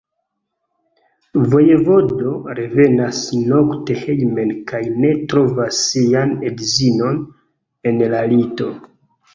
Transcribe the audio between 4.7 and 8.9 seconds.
kaj ne trovas sian edzinon en la lito.